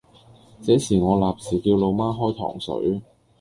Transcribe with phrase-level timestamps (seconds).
[0.63, 3.03] 這時我立時叫老媽開糖水